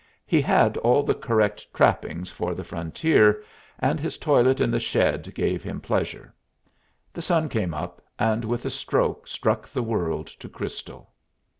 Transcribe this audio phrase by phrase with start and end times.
[0.25, 3.43] He had all the correct trappings for the frontier,
[3.77, 6.33] and his toilet in the shed gave him pleasure.
[7.13, 11.11] The sun came up, and with a stroke struck the world to crystal.